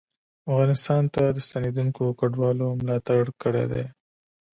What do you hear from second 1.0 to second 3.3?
ته ستنېدونکو کډوالو ملاتړ